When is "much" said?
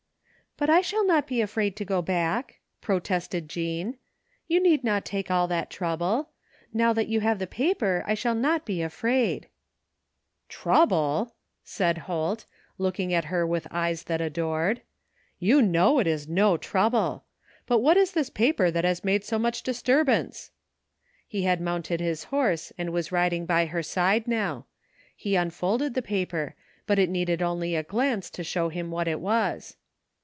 19.39-19.63